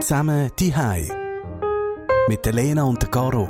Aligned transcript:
Zusammen 0.00 0.50
die 0.58 0.74
Hai 0.74 1.08
mit 2.28 2.44
der 2.44 2.52
Lena 2.52 2.84
und 2.84 3.00
der 3.00 3.10
Caro. 3.10 3.48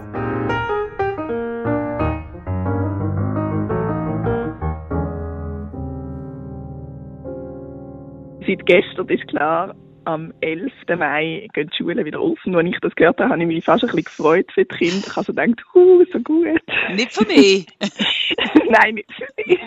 Seit 8.47 8.67
gestern 8.67 9.09
ist 9.09 9.27
klar, 9.29 9.75
am 10.05 10.33
11. 10.41 10.73
Mai 10.99 11.49
gehen 11.55 11.71
die 11.71 11.77
Schulen 11.77 12.05
wieder 12.05 12.21
offen. 12.21 12.55
Und 12.55 12.67
als 12.67 12.75
ich 12.75 12.81
das 12.81 12.95
gehört 12.95 13.19
habe, 13.19 13.31
habe 13.31 13.43
ich 13.43 13.49
mich 13.49 13.65
fast 13.65 13.83
ein 13.83 13.89
bisschen 13.89 14.05
gefreut 14.05 14.53
für 14.53 14.65
die 14.65 14.77
Kinder. 14.77 15.07
Ich 15.07 15.17
habe 15.17 15.27
so 15.27 15.33
gedacht, 15.33 15.65
uh, 15.75 16.05
so 16.13 16.21
gut. 16.21 16.63
Nicht 16.95 17.13
für 17.13 17.27
mich? 17.27 17.67
Nein, 18.69 18.95
nicht 18.95 19.13
für 19.13 19.27
mich. 19.37 19.61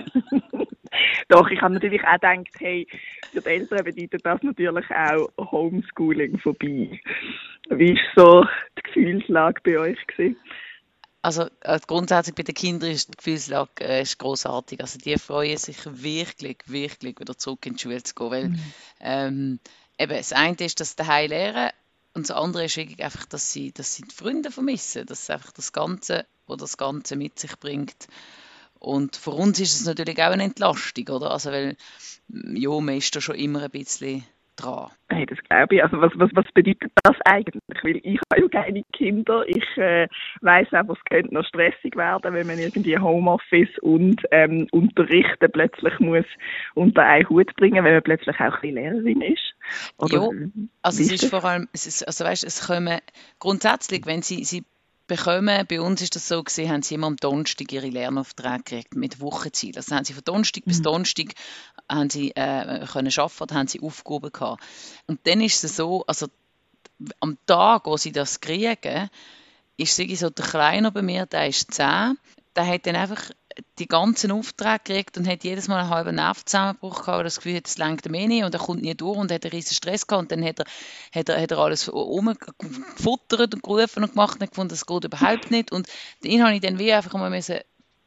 Doch, 1.29 1.49
ich 1.49 1.61
habe 1.61 1.73
natürlich 1.73 2.03
auch 2.03 2.13
gedacht, 2.13 2.47
hey, 2.59 2.87
für 3.31 3.41
die 3.41 3.47
Eltern 3.47 3.83
bedeutet 3.83 4.25
das 4.25 4.41
natürlich 4.43 4.85
auch 4.89 5.51
Homeschooling 5.51 6.37
vorbei. 6.39 6.99
Wie 7.69 7.95
war 7.95 8.01
so 8.15 8.45
die 8.77 8.83
Gefühlslage 8.83 9.61
bei 9.63 9.79
euch? 9.79 10.07
Gewesen? 10.07 10.37
Also 11.21 11.49
äh, 11.61 11.79
grundsätzlich 11.85 12.35
bei 12.35 12.43
den 12.43 12.55
Kindern 12.55 12.91
ist 12.91 13.09
die 13.09 13.17
Gefühlslage 13.17 13.83
äh, 13.83 14.01
ist 14.01 14.17
großartig. 14.17 14.79
Also 14.81 14.97
die 14.99 15.17
freuen 15.17 15.57
sich 15.57 15.77
wirklich, 15.85 16.57
wirklich 16.67 17.19
wieder 17.19 17.37
zurück 17.37 17.65
in 17.65 17.73
die 17.73 17.79
Schule 17.79 18.01
zu 18.01 18.15
gehen, 18.15 18.31
weil 18.31 18.49
mhm. 18.49 18.61
ähm, 19.01 19.59
eben 19.97 20.15
das 20.15 20.31
eine 20.31 20.55
ist, 20.59 20.79
dass 20.79 20.91
sie 20.91 20.95
daheim 20.97 21.29
lernen 21.29 21.71
und 22.13 22.29
das 22.29 22.35
andere 22.35 22.65
ist 22.65 22.77
wirklich 22.77 23.03
einfach, 23.03 23.25
dass 23.25 23.51
sie, 23.51 23.71
dass 23.71 23.95
sie 23.95 24.03
die 24.03 24.15
Freunde 24.15 24.51
vermissen, 24.51 25.05
dass 25.05 25.25
sie 25.25 25.33
einfach 25.33 25.51
das 25.51 25.73
Ganze, 25.73 26.25
was 26.47 26.57
das 26.57 26.77
Ganze 26.77 27.15
mit 27.15 27.37
sich 27.37 27.59
bringt. 27.59 28.07
Und 28.79 29.15
für 29.15 29.31
uns 29.31 29.59
ist 29.59 29.79
es 29.79 29.85
natürlich 29.85 30.17
auch 30.19 30.31
eine 30.31 30.43
Entlastung, 30.43 31.07
oder? 31.09 31.31
Also 31.31 31.51
weil, 31.51 31.75
ja, 32.29 32.69
man 32.79 32.97
ist 32.97 33.15
da 33.15 33.21
schon 33.21 33.35
immer 33.35 33.63
ein 33.63 33.71
bisschen 33.71 34.23
dran. 34.57 34.89
Hey, 35.09 35.25
das 35.25 35.37
glaube 35.49 35.75
ich. 35.75 35.83
Also 35.83 36.01
was, 36.01 36.11
was, 36.15 36.29
was 36.33 36.45
bedeutet 36.53 36.91
das 37.03 37.15
eigentlich? 37.25 37.61
Weil 37.83 37.97
ich 38.03 38.19
habe 38.31 38.41
ja 38.41 38.63
keine 38.63 38.83
Kinder. 38.91 39.47
Ich 39.47 39.77
äh, 39.77 40.07
weiß 40.41 40.73
einfach, 40.73 40.95
es 40.97 41.05
könnte 41.09 41.33
noch 41.33 41.45
stressig 41.45 41.95
werden, 41.95 42.33
wenn 42.33 42.47
man 42.47 42.59
irgendwie 42.59 42.97
Homeoffice 42.97 43.77
und 43.81 44.21
ähm, 44.31 44.67
Unterrichten 44.71 45.51
plötzlich 45.51 45.99
muss 45.99 46.25
unter 46.75 47.03
einen 47.03 47.29
Hut 47.29 47.55
bringen, 47.55 47.85
wenn 47.85 47.93
man 47.93 48.03
plötzlich 48.03 48.39
auch 48.39 48.61
ein 48.61 48.73
Lehrerin 48.73 49.21
ist. 49.21 49.55
Oder 49.97 50.17
ja, 50.17 50.29
also 50.81 51.01
es 51.01 51.11
ist 51.11 51.29
vor 51.29 51.45
allem, 51.45 51.67
es 51.73 51.87
ist, 51.87 52.05
also 52.05 52.25
weißt, 52.25 52.43
es 52.43 52.67
kommen 52.67 52.99
grundsätzlich, 53.39 54.05
wenn 54.05 54.21
sie, 54.21 54.43
sie 54.43 54.65
bekommen. 55.07 55.65
Bei 55.67 55.81
uns 55.81 56.01
ist 56.01 56.15
das 56.15 56.27
so 56.27 56.43
gewesen, 56.43 56.69
haben 56.69 56.83
sie 56.83 56.95
immer 56.95 57.07
am 57.07 57.17
Donnerstag 57.17 57.71
ihre 57.71 57.87
Lernaufträge 57.87 58.57
gekriegt 58.57 58.95
mit 58.95 59.19
Wochenziel. 59.21 59.75
Also 59.75 59.95
haben 59.95 60.05
sie 60.05 60.13
von 60.13 60.23
Donnerstag 60.23 60.65
mhm. 60.65 60.69
bis 60.69 60.81
Donnerstag 60.81 61.27
haben 61.89 62.09
sie 62.09 62.31
äh, 62.31 62.85
können 62.85 63.11
arbeiten, 63.15 63.55
haben 63.55 63.67
sie 63.67 63.81
Aufgaben 63.81 64.31
gehabt. 64.31 64.63
Und 65.07 65.25
dann 65.25 65.41
ist 65.41 65.63
es 65.63 65.75
so, 65.75 66.03
also 66.05 66.27
am 67.19 67.37
Tag, 67.45 67.85
wo 67.85 67.97
sie 67.97 68.11
das 68.11 68.39
kriegen, 68.39 69.09
ist 69.77 69.95
so 69.95 70.29
der 70.29 70.45
Kleiner 70.45 70.91
bei 70.91 71.01
mir, 71.01 71.25
der 71.25 71.47
ist 71.47 71.73
10, 71.73 72.17
der 72.57 72.67
hat 72.67 72.87
dann 72.87 72.95
einfach 72.95 73.29
die 73.79 73.87
ganzen 73.87 74.31
Aufträge 74.31 74.79
gekriegt 74.83 75.17
und 75.17 75.27
hat 75.27 75.43
jedes 75.43 75.67
Mal 75.67 75.79
einen 75.79 75.89
halben 75.89 76.15
Nervzusammenbruch 76.15 77.05
gehabt, 77.05 77.25
das 77.25 77.37
Gefühl, 77.37 77.61
das 77.61 77.77
lenkt 77.77 78.05
ihm 78.05 78.13
eh 78.13 78.27
nicht 78.27 78.43
und 78.43 78.53
er 78.53 78.59
kommt 78.59 78.81
nie 78.81 78.95
durch 78.95 79.17
und 79.17 79.31
hat 79.31 79.45
einen 79.45 79.51
riesen 79.51 79.73
Stress 79.73 80.05
gehabt 80.05 80.23
und 80.23 80.31
dann 80.31 80.43
hat 80.43 80.59
er, 80.59 80.65
hat 81.13 81.29
er, 81.29 81.41
hat 81.41 81.51
er 81.51 81.57
alles 81.57 81.87
umgefuttert 81.87 83.53
und 83.53 83.63
gerufen 83.63 84.03
und 84.03 84.11
gemacht 84.11 84.39
und 84.39 84.49
gefunden, 84.49 84.69
das 84.69 84.85
geht 84.85 85.03
überhaupt 85.03 85.51
nicht 85.51 85.71
und 85.71 85.87
ihn 86.23 86.43
habe 86.43 86.55
ich 86.55 86.61
dann 86.61 86.79
wie 86.79 86.93
einfach 86.93 87.13
mal 87.13 87.29
müssen 87.29 87.59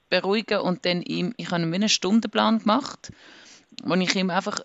beruhigen 0.08 0.60
und 0.60 0.84
dann 0.84 1.02
ihm, 1.02 1.34
ich 1.36 1.50
habe 1.50 1.62
ihm 1.62 1.72
einen 1.72 1.88
Stundenplan 1.88 2.58
gemacht, 2.60 3.12
wo 3.82 3.94
ich 3.94 4.14
ihm 4.14 4.30
einfach 4.30 4.60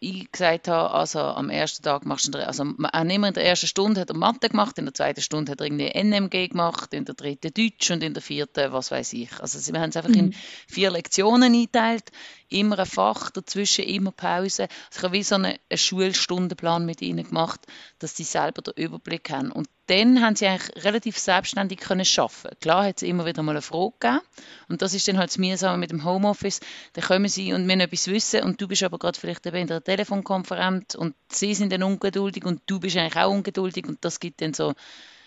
ich 0.00 0.32
gesagt 0.32 0.68
habe, 0.68 0.90
also 0.90 1.20
am 1.20 1.50
ersten 1.50 1.82
Tag 1.82 2.06
machst 2.06 2.32
du, 2.34 2.46
also 2.46 2.62
immer 2.62 3.28
in 3.28 3.34
der 3.34 3.44
ersten 3.44 3.66
Stunde 3.66 4.00
hat 4.00 4.10
er 4.10 4.16
Mathe 4.16 4.48
gemacht, 4.48 4.78
in 4.78 4.86
der 4.86 4.94
zweiten 4.94 5.20
Stunde 5.20 5.52
hat 5.52 5.60
er 5.60 5.66
irgendwie 5.66 5.90
NMG 5.90 6.48
gemacht, 6.48 6.94
in 6.94 7.04
der 7.04 7.14
dritten 7.14 7.52
Deutsch 7.52 7.90
und 7.90 8.02
in 8.02 8.14
der 8.14 8.22
vierten, 8.22 8.72
was 8.72 8.90
weiß 8.90 9.12
ich. 9.12 9.38
Also 9.40 9.72
wir 9.72 9.80
haben 9.80 9.90
es 9.90 9.96
einfach 9.96 10.10
mhm. 10.10 10.18
in 10.18 10.34
vier 10.66 10.90
Lektionen 10.90 11.52
eingeteilt 11.52 12.10
immer 12.48 12.78
ein 12.78 12.86
Fach 12.86 13.30
dazwischen, 13.30 13.84
immer 13.84 14.12
Pause. 14.12 14.64
Also 14.64 14.98
ich 14.98 15.02
habe 15.02 15.12
wie 15.14 15.22
so 15.22 15.34
einen, 15.36 15.56
einen 15.68 15.78
Schulstundenplan 15.78 16.86
mit 16.86 17.02
ihnen 17.02 17.26
gemacht, 17.26 17.60
dass 17.98 18.16
sie 18.16 18.24
selber 18.24 18.62
den 18.62 18.74
Überblick 18.76 19.30
haben. 19.30 19.50
Und 19.50 19.68
dann 19.86 20.20
haben 20.20 20.36
sie 20.36 20.46
eigentlich 20.46 20.84
relativ 20.84 21.18
selbstständig 21.18 21.78
können 21.78 22.06
arbeiten. 22.16 22.60
Klar 22.60 22.86
hat 22.86 22.96
es 22.96 23.02
immer 23.02 23.26
wieder 23.26 23.42
mal 23.42 23.52
eine 23.52 23.62
Frage 23.62 23.92
gegeben. 24.00 24.20
Und 24.68 24.82
das 24.82 24.94
ist 24.94 25.06
dann 25.08 25.18
halt 25.18 25.30
das 25.30 25.38
Mühsame 25.38 25.78
mit 25.78 25.90
dem 25.90 26.04
Homeoffice. 26.04 26.60
Dann 26.94 27.04
kommen 27.04 27.28
sie 27.28 27.52
und 27.52 27.66
müssen 27.66 27.80
etwas 27.80 28.08
wissen 28.08 28.42
und 28.42 28.60
du 28.60 28.68
bist 28.68 28.82
aber 28.82 28.98
gerade 28.98 29.18
vielleicht 29.18 29.46
eben 29.46 29.56
in 29.56 29.66
der 29.66 29.82
Telefonkonferenz 29.82 30.94
und 30.94 31.14
sie 31.28 31.54
sind 31.54 31.72
dann 31.72 31.82
ungeduldig 31.82 32.44
und 32.44 32.62
du 32.66 32.80
bist 32.80 32.96
eigentlich 32.96 33.16
auch 33.16 33.30
ungeduldig 33.30 33.86
und 33.86 34.04
das 34.04 34.20
gibt 34.20 34.42
dann 34.42 34.54
so 34.54 34.74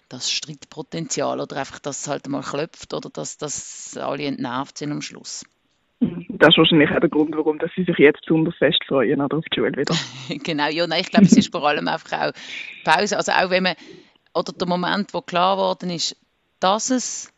das 0.09 0.31
Streitpotenzial 0.31 1.39
oder 1.39 1.57
einfach, 1.57 1.79
dass 1.79 2.01
es 2.01 2.07
halt 2.07 2.27
mal 2.27 2.41
klopft 2.41 2.93
oder 2.93 3.09
dass, 3.09 3.37
dass 3.37 3.95
alle 3.95 4.25
entnervt 4.25 4.77
sind 4.79 4.91
am 4.91 5.01
Schluss. 5.01 5.45
Das 6.01 6.49
ist 6.49 6.57
wahrscheinlich 6.57 6.89
auch 6.91 6.99
der 7.01 7.09
Grund, 7.09 7.35
warum 7.35 7.59
dass 7.59 7.71
sie 7.75 7.83
sich 7.83 7.97
jetzt 7.97 8.21
besonders 8.25 8.55
fest 8.55 8.79
freuen 8.87 9.21
oder 9.21 9.37
auf 9.37 9.43
die 9.51 9.59
Schule 9.59 9.75
wieder. 9.75 9.93
genau, 10.43 10.69
ja, 10.69 10.87
nein, 10.87 11.01
ich 11.01 11.09
glaube, 11.09 11.25
es 11.25 11.35
ist 11.35 11.51
vor 11.51 11.67
allem 11.67 11.87
einfach 11.87 12.29
auch 12.29 12.31
Pause. 12.85 13.17
Also 13.17 13.33
auch 13.33 13.49
wenn 13.49 13.63
man, 13.63 13.75
oder 14.33 14.53
der 14.53 14.67
Moment, 14.67 15.13
wo 15.13 15.21
klar 15.21 15.55
geworden 15.55 15.89
ist, 15.89 16.15
dass 16.59 16.89
es 16.89 17.31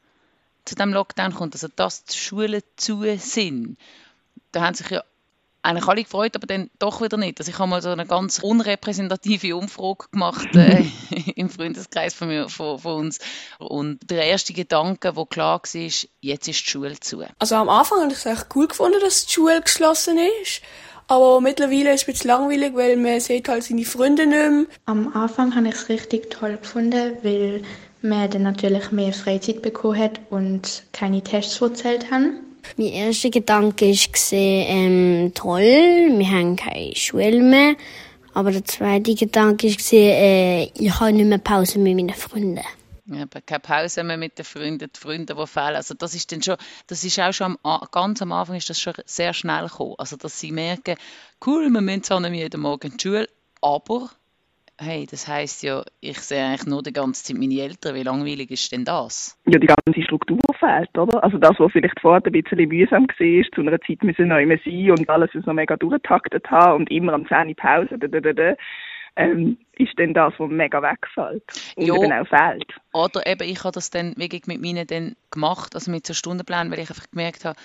zu 0.66 0.76
dem 0.76 0.94
Lockdown 0.94 1.34
kommt, 1.34 1.56
also 1.56 1.68
dass 1.76 2.04
die 2.04 2.18
Schulen 2.18 2.62
zu 2.76 3.04
sind, 3.18 3.78
da 4.52 4.62
haben 4.62 4.76
sich 4.76 4.90
ja 4.90 5.04
eigentlich 5.64 5.88
alle 5.88 6.04
gefreut, 6.04 6.36
aber 6.36 6.48
dann 6.48 6.70
doch 6.80 7.02
wieder 7.02 7.18
nicht. 7.18 7.40
Also 7.40 7.52
ich 7.52 7.60
habe 7.60 7.70
mal 7.70 7.82
so 7.82 7.90
eine 7.90 8.06
ganz 8.06 8.40
unrepräsentative 8.40 9.56
Umfrage 9.56 10.08
gemacht 10.12 10.56
äh, 10.56 10.86
im 11.36 11.50
Freundeskreis 11.50 12.14
von, 12.14 12.30
mir, 12.30 12.50
von, 12.50 12.80
von, 12.80 12.94
uns. 12.94 13.20
Und 13.60 14.00
der 14.10 14.26
erste 14.26 14.54
Gedanke, 14.54 15.14
der 15.14 15.26
klar 15.26 15.62
war, 15.62 15.82
jetzt 16.22 16.48
ist 16.48 16.48
die 16.48 16.54
Schule 16.54 17.00
zu. 17.00 17.24
Also 17.38 17.56
am 17.56 17.70
Anfang 17.70 18.02
habe 18.02 18.12
ich 18.12 18.18
es 18.18 18.26
echt 18.26 18.48
cool 18.56 18.68
gefunden, 18.68 19.00
dass 19.02 19.26
die 19.26 19.34
Schule 19.34 19.62
geschlossen 19.62 20.18
ist. 20.42 20.62
Aber 21.12 21.42
mittlerweile 21.42 21.94
ist 21.94 22.04
es 22.04 22.08
ein 22.08 22.14
bisschen 22.14 22.28
langweilig, 22.30 22.74
weil 22.74 22.96
man 22.96 23.20
sieht 23.20 23.50
halt 23.50 23.64
seine 23.64 23.84
Freunde 23.84 24.26
nicht 24.26 24.50
mehr. 24.50 24.66
Am 24.86 25.14
Anfang 25.14 25.54
habe 25.54 25.68
ich 25.68 25.74
es 25.74 25.90
richtig 25.90 26.30
toll 26.32 26.56
gefunden, 26.56 27.18
weil 27.22 27.64
man 28.02 28.30
dann 28.30 28.44
natürlich 28.44 28.94
mehr 28.94 29.12
Freizeit 29.12 29.62
bekommen 29.62 30.00
hat 30.00 30.22
und 30.30 30.84
keine 30.94 31.22
Tests 31.22 31.58
verzählt 31.58 32.10
haben. 32.12 32.40
Mein 32.78 32.94
erster 32.94 33.30
Gedanke 33.30 33.88
war, 33.88 34.32
ähm, 34.32 35.34
toll, 35.36 35.60
wir 36.18 36.32
haben 36.32 36.56
keine 36.56 36.96
Schule 36.96 37.42
mehr. 37.42 37.76
Aber 38.34 38.52
der 38.52 38.64
zweite 38.64 39.14
Gedanke 39.14 39.68
war, 39.68 39.94
äh, 39.94 40.64
ich 40.64 40.98
habe 40.98 41.12
nicht 41.12 41.28
mehr 41.28 41.40
Pause 41.40 41.80
mit 41.80 41.94
meinen 41.94 42.16
Freunden. 42.16 42.62
Ja, 43.06 43.24
aber 43.24 43.42
keine 43.42 43.60
Pause 43.60 44.04
mehr 44.04 44.18
mit 44.18 44.38
den 44.38 44.46
Freunden, 44.46 44.90
die 44.94 45.00
Freunde, 45.00 45.36
die 45.36 45.48
fehlen. 45.48 45.76
Also 45.76 45.94
das 45.96 46.14
ist 46.14 46.32
dann 46.32 46.42
schon, 46.42 46.58
das 46.88 47.04
ist 47.04 47.20
auch 47.20 47.34
schon 47.34 47.58
am, 47.64 47.82
ganz 47.92 48.22
am 48.22 48.32
Anfang 48.32 48.56
ist 48.56 48.70
das 48.70 48.80
schon 48.80 48.94
sehr 49.06 49.34
schnell 49.34 49.68
gekommen. 49.68 49.96
Also 49.98 50.18
dass 50.18 50.40
sie 50.40 50.52
merken, 50.52 50.96
cool, 51.46 51.70
wir 51.70 51.82
müssen 51.82 52.04
zwar 52.04 52.20
nicht 52.20 52.34
jeden 52.34 52.62
Morgen 52.62 52.92
in 52.92 52.98
die 52.98 53.02
Schule, 53.02 53.28
aber 53.62 54.10
hey, 54.82 55.06
das 55.10 55.28
heisst 55.28 55.62
ja, 55.64 55.84
ich 56.00 56.20
sehe 56.20 56.44
eigentlich 56.44 56.66
nur 56.66 56.82
die 56.82 56.94
ganze 56.94 57.24
Zeit 57.24 57.38
meine 57.38 57.62
Eltern. 57.62 57.96
Wie 57.96 58.04
langweilig 58.04 58.50
ist 58.50 58.72
denn 58.72 58.84
das? 58.84 59.40
Ja, 59.46 59.60
die 59.60 59.68
ganze 59.68 60.02
Struktur 60.02 60.40
fehlt, 60.60 60.98
oder? 60.98 61.24
Also 61.24 61.38
das, 61.38 61.60
was 61.60 61.72
vielleicht 61.72 62.00
vorher 62.00 62.22
ein 62.26 62.32
bisschen 62.32 62.68
mühsam 62.68 63.08
war, 63.08 63.52
zu 63.54 63.62
einer 63.62 63.80
Zeit 63.82 64.04
müssen 64.04 64.28
neu 64.28 64.46
mehr 64.46 64.60
sein 64.66 64.92
und 64.92 65.10
alles 65.10 65.30
so 65.34 65.54
mega 65.54 65.78
durchgetaktet 65.78 66.50
haben 66.50 66.82
und 66.82 66.92
immer 66.92 67.14
am 67.14 67.28
10 67.28 67.56
Pause, 67.56 67.98
da, 68.00 68.08
da, 68.08 68.20
da, 68.20 68.34
da. 68.34 68.56
Ähm, 69.18 69.58
ist 69.82 69.98
denn 69.98 70.14
das, 70.14 70.34
was 70.38 70.50
mega 70.50 70.82
wegfällt 70.82 71.44
und 71.76 71.86
jo. 71.86 72.04
eben 72.04 72.14
auch 72.14 72.28
fehlt. 72.28 72.72
Oder 72.94 73.26
eben, 73.26 73.48
ich 73.50 73.64
habe 73.64 73.74
das 73.74 73.90
dann 73.90 74.16
wirklich 74.18 74.46
mit 74.48 74.62
meinen 74.62 74.88
dann 74.88 75.16
gemacht, 75.32 75.76
also 75.76 75.92
mit 75.92 76.06
so 76.06 76.14
Stundenplänen, 76.14 76.72
weil 76.72 76.80
ich 76.80 76.90
einfach 76.90 77.10
gemerkt 77.10 77.46
habe, 77.46 77.58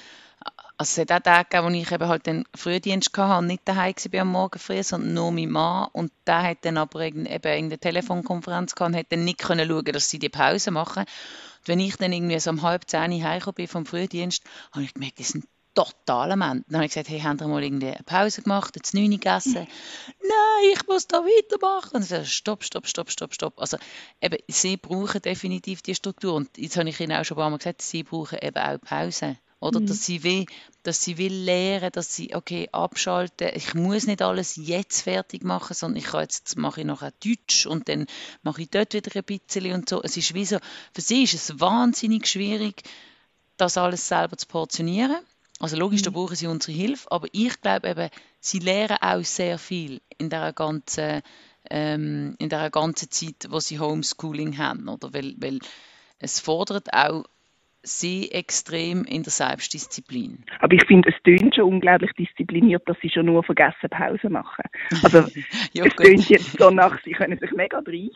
also 0.79 1.01
es 1.03 1.11
hat 1.11 1.11
auch 1.11 1.25
Tage 1.25 1.49
gegeben, 1.49 1.75
wo 1.75 1.81
ich 1.81 1.93
eben 1.93 2.09
halt 2.09 2.27
den 2.27 2.45
Frühdienst 2.55 3.17
hatte 3.17 3.39
und 3.39 3.47
nicht 3.47 3.63
daheim 3.65 3.95
war 3.95 4.21
am 4.21 4.29
Morgen 4.29 4.59
früh, 4.59 4.83
sondern 4.83 5.15
nur 5.15 5.33
mein 5.33 5.51
Mann. 5.51 5.89
Und 5.93 6.13
der 6.27 6.43
hat 6.43 6.59
dann 6.63 6.77
aber 6.77 7.01
eben 7.01 7.27
in 7.27 7.71
der 7.71 7.81
Telefonkonferenz 7.81 8.75
gehabt 8.75 8.93
und 8.93 8.99
hat 8.99 9.07
dann 9.11 9.25
nicht 9.25 9.39
können 9.39 9.67
schauen, 9.67 9.85
dass 9.85 10.11
sie 10.11 10.19
die 10.19 10.29
Pause 10.29 10.71
machen. 10.71 11.05
Und 11.05 11.69
wenn 11.69 11.81
ich 11.81 11.97
dann 11.97 12.13
irgendwie 12.13 12.39
so 12.39 12.51
um 12.51 12.63
halb 12.63 12.89
zehn 12.89 13.25
heimgekommen 13.25 13.55
bin 13.55 13.69
vom 13.69 13.87
Frühdienst, 13.87 14.45
habe 14.73 14.85
ich 14.85 14.93
gemerkt, 14.93 15.19
das 15.19 15.29
sind 15.29 15.47
total 15.77 16.37
Mann. 16.37 16.65
Dann 16.67 16.79
habe 16.79 16.87
ich 16.87 16.93
gesagt, 16.93 17.09
hey, 17.09 17.21
haben 17.21 17.39
Sie 17.39 17.47
mal 17.47 17.63
irgendwie 17.63 17.89
eine 17.89 18.03
Pause 18.05 18.43
gemacht, 18.43 18.75
jetzt 18.75 18.95
neun 18.95 19.11
gegessen? 19.11 19.55
Nein, 20.23 20.73
ich 20.73 20.87
muss 20.89 21.07
da 21.07 21.19
weitermachen. 21.19 21.97
Und 21.97 22.03
so, 22.03 22.25
stopp, 22.25 22.65
stopp, 22.65 22.89
stopp, 22.89 23.11
stopp, 23.11 23.35
stopp. 23.35 23.61
Also 23.61 23.77
eben, 24.21 24.39
sie 24.49 24.77
brauchen 24.77 25.23
definitiv 25.23 25.83
die 25.83 25.95
Struktur. 25.95 26.35
Und 26.35 26.59
jetzt 26.59 26.77
habe 26.77 26.89
ich 26.89 26.99
Ihnen 26.99 27.17
auch 27.17 27.25
schon 27.25 27.37
ein 27.37 27.41
paar 27.41 27.51
Mal 27.51 27.59
gesagt, 27.59 27.83
sie 27.83 28.03
brauchen 28.03 28.39
eben 28.43 28.59
auch 28.59 28.81
Pause. 28.81 29.37
Oder 29.59 29.81
mhm. 29.81 29.87
dass 29.87 30.05
sie 30.05 30.23
will, 30.23 30.47
dass 30.83 31.03
sie 31.03 31.17
will 31.19 31.33
lernen, 31.33 31.91
dass 31.93 32.15
sie, 32.15 32.35
okay, 32.35 32.69
abschalten, 32.73 33.51
ich 33.55 33.75
muss 33.75 34.07
nicht 34.07 34.21
alles 34.21 34.57
jetzt 34.57 35.03
fertig 35.03 35.45
machen, 35.45 35.75
sondern 35.75 35.99
ich 35.99 36.11
kann 36.11 36.23
jetzt, 36.23 36.57
mache 36.59 36.81
ich 36.81 36.87
nachher 36.87 37.13
Deutsch 37.25 37.67
und 37.67 37.89
dann 37.89 38.07
mache 38.43 38.63
ich 38.63 38.71
dort 38.71 38.93
wieder 38.93 39.11
ein 39.15 39.25
bisschen 39.25 39.73
und 39.73 39.89
so. 39.89 40.03
Es 40.03 40.17
ist 40.17 40.35
wie 40.35 40.45
so, 40.45 40.59
für 40.93 41.01
sie 41.01 41.23
ist 41.23 41.35
es 41.35 41.59
wahnsinnig 41.59 42.27
schwierig, 42.27 42.83
das 43.57 43.79
alles 43.79 44.09
selber 44.09 44.37
zu 44.37 44.47
portionieren. 44.47 45.17
Also 45.59 45.77
logisch, 45.77 46.03
da 46.03 46.11
brauchen 46.11 46.37
sie 46.37 46.47
unsere 46.47 46.77
Hilfe, 46.77 47.11
aber 47.11 47.29
ich 47.33 47.61
glaube 47.63 47.89
eben, 47.89 48.11
sie 48.41 48.59
lernen 48.59 48.99
auch 49.01 49.25
sehr 49.25 49.59
viel 49.59 50.03
in 50.19 50.29
der 50.29 50.53
ganzen 50.53 51.23
ähm, 51.71 52.37
in 52.39 52.49
der 52.49 52.71
ganzen 52.71 53.11
Zeit, 53.11 53.49
wo 53.49 53.59
sie 53.59 53.81
Homeschooling 53.81 54.59
haben, 54.59 54.89
oder? 54.89 55.13
Weil, 55.13 55.35
weil 55.39 55.59
es 56.19 56.41
fordert 56.41 56.93
auch 56.93 57.25
sie 57.83 58.33
extrem 58.33 59.05
in 59.05 59.23
der 59.23 59.31
Selbstdisziplin. 59.31 60.45
Aber 60.61 60.75
ich 60.75 60.85
finde, 60.87 61.11
es 61.11 61.23
tönt 61.23 61.55
schon 61.55 61.75
unglaublich 61.75 62.11
diszipliniert, 62.19 62.83
dass 62.87 62.97
sie 63.01 63.09
schon 63.09 63.27
nur 63.27 63.45
vergessen 63.45 63.89
Pause 63.89 64.29
machen. 64.29 64.65
Also 65.05 65.19
ja, 65.73 65.85
es 65.85 65.95
tönt 65.95 66.29
jetzt 66.29 66.59
so 66.59 66.71
nach, 66.71 67.01
sie 67.05 67.13
können 67.13 67.39
sich 67.39 67.53
mega 67.53 67.79
reingeben. 67.79 68.11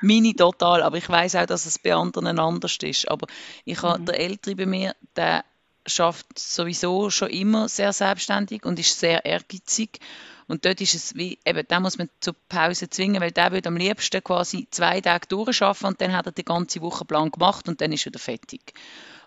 Meine 0.00 0.34
total, 0.34 0.82
aber 0.82 0.96
ich 0.96 1.08
weiß 1.08 1.36
auch, 1.36 1.46
dass 1.46 1.66
es 1.66 1.78
bei 1.78 1.94
anderen 1.94 2.38
anders 2.38 2.76
ist. 2.82 3.08
Aber 3.08 3.28
ich 3.64 3.80
habe 3.82 4.00
mhm. 4.00 4.06
der 4.06 4.20
Ältere 4.20 4.56
bei 4.56 4.66
mir, 4.66 4.94
der 5.14 5.44
schafft 5.86 6.38
sowieso 6.38 7.10
schon 7.10 7.30
immer 7.30 7.68
sehr 7.68 7.92
selbstständig 7.92 8.64
und 8.64 8.78
ist 8.78 8.98
sehr 8.98 9.24
ehrgeizig. 9.24 10.00
Und 10.48 10.64
dort 10.64 10.80
ist 10.80 10.94
es 10.94 11.14
wie, 11.14 11.38
eben, 11.44 11.64
da 11.66 11.80
muss 11.80 11.98
man 11.98 12.10
zur 12.20 12.34
Pause 12.48 12.90
zwingen, 12.90 13.20
weil 13.20 13.30
der 13.30 13.52
würde 13.52 13.68
am 13.68 13.76
liebsten 13.76 14.22
quasi 14.22 14.66
zwei 14.70 15.00
Tage 15.00 15.28
durcharbeiten 15.28 15.86
und 15.86 16.00
dann 16.00 16.12
hat 16.12 16.26
er 16.26 16.32
die 16.32 16.44
ganze 16.44 16.80
Woche 16.80 17.04
Plan 17.04 17.30
gemacht 17.30 17.68
und 17.68 17.80
dann 17.80 17.92
ist 17.92 18.02
er 18.02 18.06
wieder 18.06 18.18
fertig. 18.18 18.74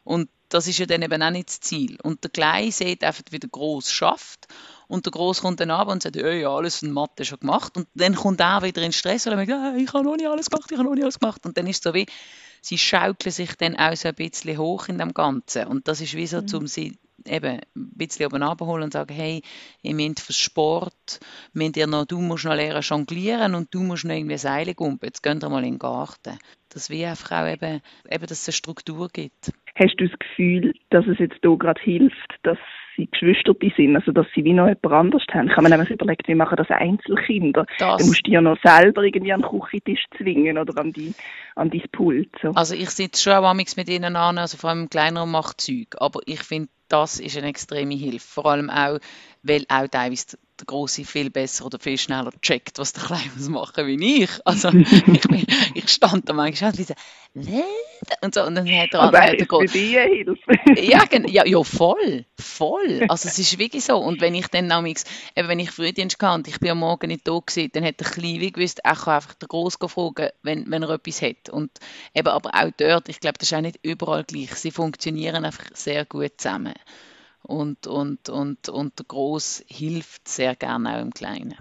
Und 0.04 0.30
das 0.50 0.68
ist 0.68 0.78
ja 0.78 0.86
dann 0.86 1.02
eben 1.02 1.22
auch 1.22 1.32
nicht 1.32 1.50
das 1.50 1.62
Ziel. 1.62 1.98
Und 2.04 2.24
der 2.24 2.32
Kleine 2.32 2.72
sieht 2.72 3.04
einfach, 3.04 3.24
wie 3.32 3.40
der 3.40 3.50
Groß 3.50 3.92
schafft 3.92 4.48
und 4.88 5.06
der 5.06 5.12
Groß 5.12 5.42
kommt 5.42 5.60
dann 5.60 5.72
ab 5.72 5.88
und 5.88 6.04
sagt, 6.04 6.16
hey, 6.16 6.42
ja, 6.42 6.50
alles 6.50 6.82
in 6.84 6.92
Mathe 6.92 7.26
schon 7.26 7.40
gemacht. 7.40 7.76
Und 7.78 7.88
dann 7.96 8.16
kommt 8.16 8.40
er 8.40 8.62
wieder 8.64 8.82
in 8.82 8.92
Stress, 8.92 9.26
weil 9.26 9.34
er 9.34 9.46
sagt, 9.46 9.80
ich 9.80 9.94
habe 9.94 10.04
noch 10.04 10.16
nicht 10.16 10.28
alles 10.28 10.50
gemacht, 10.50 10.72
ich 10.72 10.78
habe 10.78 10.88
noch 10.88 10.96
nicht 10.96 11.04
alles 11.04 11.20
gemacht. 11.20 11.46
Und 11.46 11.58
dann 11.58 11.68
ist 11.68 11.78
es 11.78 11.84
so 11.84 11.94
wie, 11.94 12.06
sie 12.62 12.78
schaukeln 12.78 13.32
sich 13.32 13.56
dann 13.56 13.76
auch 13.76 13.96
so 13.96 14.10
ein 14.10 14.16
bisschen 14.16 14.58
hoch 14.58 14.88
in 14.88 14.98
dem 14.98 15.14
Ganzen. 15.14 15.68
Und 15.68 15.88
das 15.88 16.02
ist 16.02 16.16
wie 16.16 16.28
so, 16.28 16.42
mhm. 16.42 16.48
um 16.54 16.68
sie 16.68 16.98
eben 17.28 17.60
ein 17.76 17.92
bisschen 17.96 18.26
oben 18.26 18.44
abholen 18.44 18.84
und 18.84 18.94
sagen, 18.94 19.14
hey, 19.14 19.42
ihr 19.82 19.96
müsst 19.96 20.22
für 20.22 20.34
Sport, 20.34 21.20
müsst 21.54 21.78
ihr 21.78 21.88
noch, 21.88 22.06
du 22.06 22.20
musst 22.20 22.46
noch 22.46 22.56
lernen 22.56 22.82
jonglieren 22.82 23.56
und 23.56 23.74
du 23.74 23.82
musst 23.82 24.06
noch 24.06 24.14
irgendwie 24.14 24.38
Seile 24.38 24.76
gumpen, 24.76 25.08
jetzt 25.08 25.24
gehen 25.24 25.42
wir 25.42 25.50
mal 25.50 25.64
in 25.64 25.74
den 25.74 25.80
Garten. 25.80 26.38
Dass 26.70 26.90
wir 26.90 27.10
einfach 27.10 27.44
auch 27.44 27.48
eben, 27.48 27.82
eben, 28.10 28.26
dass 28.26 28.42
es 28.42 28.48
eine 28.48 28.54
Struktur 28.54 29.10
gibt. 29.12 29.52
Hast 29.76 29.96
du 29.98 30.08
das 30.08 30.20
Gefühl, 30.20 30.74
dass 30.90 31.06
es 31.08 31.18
jetzt 31.20 31.38
hier 31.42 31.58
gerade 31.58 31.82
hilft, 31.82 32.36
dass 32.44 32.58
sie 32.96 33.08
Geschwister 33.08 33.54
sind, 33.76 33.96
also 33.96 34.12
dass 34.12 34.28
sie 34.36 34.44
wie 34.44 34.54
noch 34.54 34.68
jemand 34.68 34.86
anders 34.86 35.24
haben? 35.32 35.48
Ich 35.48 35.54
habe 35.54 35.64
mir 35.64 35.70
nämlich 35.70 35.90
überlegt, 35.90 36.28
wie 36.28 36.36
machen 36.36 36.56
das 36.58 36.70
Einzelkinder? 36.70 37.66
Das. 37.80 37.98
Du 37.98 38.08
musst 38.08 38.26
dich 38.26 38.34
ja 38.34 38.42
noch 38.42 38.58
selber 38.64 39.04
irgendwie 39.04 39.34
an 39.34 39.42
den 39.42 39.50
Küchentisch 39.50 40.04
zwingen 40.18 40.58
oder 40.58 40.80
an, 40.80 40.94
die, 40.94 41.14
an 41.56 41.70
dein 41.70 41.84
Pult. 41.92 42.30
So. 42.42 42.52
Also 42.52 42.76
ich 42.76 42.90
sitze 42.90 43.22
schon 43.22 43.34
auch 43.34 43.54
mit 43.54 43.90
ihnen 43.90 44.16
an, 44.16 44.38
also 44.38 44.58
vor 44.58 44.70
allem 44.70 44.90
kleineren 44.90 45.32
macht 45.32 45.62
Zeug, 45.62 45.96
aber 45.98 46.20
ich 46.26 46.44
finde, 46.44 46.70
das 46.88 47.20
ist 47.20 47.38
eine 47.38 47.48
extreme 47.48 47.96
Hilfe. 47.96 48.28
Vor 48.28 48.46
allem 48.46 48.70
auch, 48.70 49.00
weil 49.44 49.66
auch 49.70 49.88
teilweise 49.88 50.38
der 50.60 50.66
Große 50.66 51.06
viel 51.06 51.30
besser 51.30 51.66
oder 51.66 51.80
viel 51.80 51.98
schneller 51.98 52.32
checkt, 52.42 52.80
was 52.80 52.94
der 52.94 53.04
Kleine 53.04 53.32
muss 53.36 53.50
machen 53.50 53.88
wie 53.88 54.24
ich. 54.24 54.30
Also 54.46 54.70
ich, 54.74 55.22
bin, 55.22 55.46
ich 55.74 55.90
stand 55.90 56.30
da 56.30 56.34
manchmal 56.34 56.74
und 57.36 57.44
so, 57.44 58.16
und 58.22 58.34
so, 58.34 58.44
und 58.46 58.56
dann 58.56 58.68
hat 58.70 58.94
er 58.94 59.02
Aber 59.02 59.22
hat 59.22 59.34
er 59.34 59.46
für 59.46 59.66
dich 59.66 59.98
Hilfe. 59.98 60.36
ja, 60.82 61.04
ja, 61.28 61.46
ja, 61.46 61.64
voll, 61.64 62.26
voll. 62.40 63.06
Also 63.10 63.28
es 63.28 63.38
ist 63.38 63.60
wirklich 63.60 63.84
so. 63.84 63.98
Und 63.98 64.22
wenn 64.22 64.36
ich 64.36 64.48
dann 64.48 64.68
nämlich, 64.68 65.00
eben 65.36 65.50
wenn 65.50 65.60
ich 65.60 65.72
Frühdienst 65.72 66.22
hatte 66.22 66.36
und 66.36 66.48
ich 66.48 66.60
bin 66.60 66.72
am 66.72 66.80
Morgen 66.80 67.08
nicht 67.08 67.28
da 67.28 67.38
gewesen, 67.38 67.72
dann 67.74 67.84
hat 67.84 68.00
der 68.00 68.08
Kleine 68.08 68.52
gewusst, 68.52 68.80
ich 68.86 69.00
kann 69.00 69.16
einfach 69.16 69.34
den 69.34 69.50
Groß 69.50 69.78
fragen, 69.90 70.30
wenn, 70.44 70.72
wenn 70.72 70.84
er 70.84 70.92
etwas 70.92 71.22
hat. 71.22 71.50
Und 71.50 71.72
eben 72.14 72.30
aber 72.30 72.52
auch 72.54 72.72
dort, 72.78 73.10
ich 73.10 73.20
glaube, 73.20 73.38
das 73.38 73.52
ist 73.52 73.58
auch 73.58 73.62
nicht 73.62 73.80
überall 73.82 74.24
gleich. 74.24 74.56
Sie 74.56 74.72
funktionieren 74.72 75.44
einfach 75.44 75.66
sehr 75.74 76.06
gut 76.06 76.34
zusammen 76.38 76.74
und, 77.46 77.88
und, 77.88 78.30
und, 78.30 78.70
und 78.70 79.00
der 79.00 79.06
Groß 79.06 79.64
hilft 79.68 80.28
sehr 80.28 80.56
gerne 80.56 80.96
auch 80.96 81.02
im 81.02 81.14
Kleinen. 81.14 81.56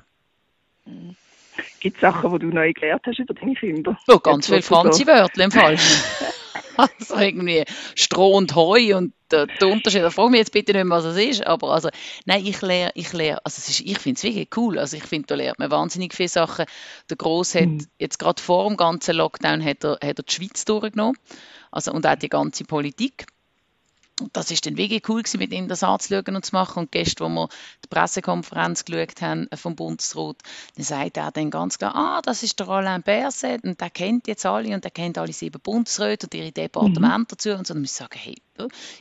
Gibt 1.80 1.96
es 1.96 2.00
Sachen, 2.00 2.32
die 2.32 2.38
du 2.40 2.46
neu 2.48 2.72
gelernt 2.72 3.02
hast 3.06 3.18
über 3.18 3.34
deine 3.34 3.54
Kinder? 3.54 3.98
Oh, 4.08 4.18
ganz 4.18 4.46
viele 4.46 4.62
Franzi-Wörter 4.62 5.44
im 5.44 5.50
Fall. 5.50 5.78
also 6.76 7.16
irgendwie 7.16 7.64
Stroh 7.94 8.36
und 8.36 8.54
Heu 8.54 8.96
und 8.96 9.12
der, 9.30 9.46
der 9.46 9.68
Unterschied, 9.68 10.02
da 10.02 10.10
frage 10.10 10.30
mich 10.30 10.38
jetzt 10.38 10.52
bitte 10.52 10.72
nicht 10.72 10.84
mehr, 10.84 10.96
was 10.96 11.04
es 11.04 11.16
ist, 11.16 11.46
aber 11.46 11.70
also, 11.70 11.88
nein, 12.26 12.44
ich 12.44 12.60
lehre, 12.62 12.90
ich 12.94 13.12
lehre, 13.12 13.44
also 13.44 13.58
es 13.58 13.68
ist, 13.68 13.80
ich 13.80 13.98
finde 13.98 14.18
es 14.18 14.24
wirklich 14.24 14.48
cool, 14.56 14.78
also 14.78 14.96
ich 14.96 15.04
finde, 15.04 15.26
da 15.28 15.34
lernt 15.34 15.58
man 15.58 15.70
wahnsinnig 15.70 16.14
viele 16.14 16.28
Sachen. 16.28 16.66
Der 17.08 17.16
Gross 17.16 17.54
hat 17.54 17.66
mhm. 17.66 17.86
jetzt 17.98 18.18
gerade 18.18 18.40
vor 18.40 18.68
dem 18.68 18.76
ganzen 18.76 19.16
Lockdown 19.16 19.64
hat 19.64 19.84
er, 19.84 19.92
hat 19.92 20.18
er 20.18 20.22
die 20.22 20.32
Schweiz 20.32 20.64
durchgenommen, 20.64 21.16
also 21.70 21.92
und 21.92 22.06
auch 22.06 22.16
die 22.16 22.28
ganze 22.28 22.64
Politik 22.64 23.26
das 24.32 24.50
ist 24.50 24.64
dann 24.66 24.76
wirklich 24.76 25.08
cool 25.08 25.22
gewesen, 25.22 25.38
mit 25.38 25.52
ihm 25.52 25.66
das 25.66 25.82
anzuschauen 25.82 26.36
und 26.36 26.44
zu 26.44 26.54
machen. 26.54 26.80
Und 26.80 26.92
gestern, 26.92 27.34
wo 27.34 27.42
wir 27.42 27.48
die 27.84 27.88
Pressekonferenz 27.88 28.84
geschaut 28.84 29.20
haben 29.20 29.48
vom 29.54 29.74
Bundesrat, 29.74 30.36
dann 30.76 30.84
sagt 30.84 31.16
er 31.16 31.32
dann 31.32 31.50
ganz 31.50 31.78
klar, 31.78 31.94
ah, 31.94 32.22
das 32.22 32.42
ist 32.42 32.60
der 32.60 32.68
Alain 32.68 33.02
Berset 33.02 33.64
und 33.64 33.80
der 33.80 33.90
kennt 33.90 34.28
jetzt 34.28 34.46
alle 34.46 34.72
und 34.72 34.84
der 34.84 34.92
kennt 34.92 35.18
alle 35.18 35.32
sieben 35.32 35.60
Bundesräte 35.60 36.26
und 36.26 36.34
ihre 36.34 36.52
Departemente 36.52 37.18
mhm. 37.18 37.26
dazu. 37.28 37.50
Und 37.50 37.66
so, 37.66 37.74
dann 37.74 37.82
muss 37.82 37.90
ich 37.90 37.96
sagen, 37.96 38.18
hey, 38.18 38.36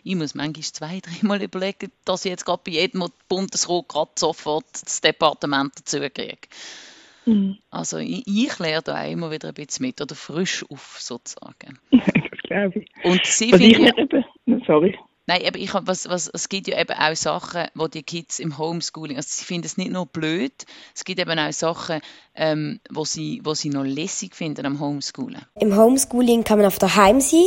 ich 0.04 0.16
muss 0.16 0.34
manchmal 0.34 0.64
zwei, 0.64 1.00
dreimal 1.04 1.42
überlegen, 1.44 1.92
dass 2.06 2.26
ich 2.26 2.32
jetzt 2.32 2.46
gerade 2.46 2.62
bei 2.66 2.72
jedem 2.72 3.06
Bundesrat 3.28 3.88
gerade 3.88 4.12
sofort 4.16 4.66
das 4.84 5.02
Departement 5.02 5.74
dazu 5.76 6.00
kriege. 6.00 6.48
Mhm. 7.26 7.58
Also 7.70 7.98
ich, 7.98 8.26
ich 8.26 8.60
lerne 8.60 8.82
da 8.82 9.02
auch 9.02 9.10
immer 9.10 9.32
wieder 9.32 9.50
ein 9.50 9.54
bisschen 9.54 9.86
mit 9.86 10.02
oder 10.02 10.16
frisch 10.16 10.66
auf 10.70 10.98
sozusagen. 11.00 11.80
glaube 12.54 12.80
ich. 12.80 13.06
Und 13.06 13.26
sie 13.26 13.52
finden, 13.52 14.26
sorry. 14.66 14.98
Nein, 15.26 15.42
aber 15.48 15.58
ich 15.58 15.74
was, 15.74 16.10
was, 16.10 16.30
es 16.34 16.50
gibt 16.50 16.68
ja 16.68 16.78
eben 16.78 16.94
auch 16.94 17.16
Sachen, 17.16 17.68
wo 17.76 17.88
die 17.88 18.04
Kids 18.04 18.40
im 18.40 18.58
Homeschooling, 18.58 19.16
also 19.16 19.30
sie 19.32 19.46
finden 19.46 19.66
es 19.66 19.78
nicht 19.78 19.92
nur 19.92 20.06
blöd, 20.06 20.52
es 20.94 21.06
gibt 21.06 21.18
eben 21.20 21.40
auch 21.40 21.54
Sachen, 21.54 22.02
ähm, 22.36 22.82
wo, 22.90 23.06
sie, 23.06 23.40
wo 23.46 23.54
sie 23.54 23.70
noch 23.70 23.86
lässig 23.86 24.36
finden 24.36 24.66
am 24.66 24.82
Homeschoolen. 24.82 25.42
Im 25.62 25.78
Homeschooling 25.78 26.44
kann 26.44 26.58
man 26.58 26.68
auf 26.68 26.78
daheim 26.78 27.22
sein, 27.22 27.46